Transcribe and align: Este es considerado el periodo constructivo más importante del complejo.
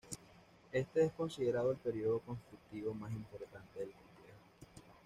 Este 0.71 1.05
es 1.05 1.11
considerado 1.11 1.69
el 1.69 1.77
periodo 1.77 2.21
constructivo 2.21 2.91
más 2.95 3.11
importante 3.11 3.81
del 3.81 3.91
complejo. 3.93 4.97